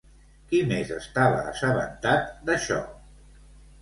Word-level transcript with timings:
Qui 0.53 0.61
més 0.71 0.93
estava 0.95 1.43
assabentat 1.51 2.33
d'això? 2.49 2.81